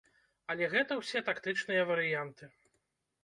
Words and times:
Але 0.51 0.69
гэта 0.71 0.97
ўсе 1.01 1.21
тактычныя 1.27 1.83
варыянты. 1.91 2.49